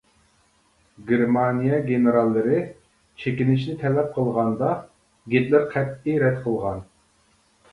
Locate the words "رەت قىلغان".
6.25-6.83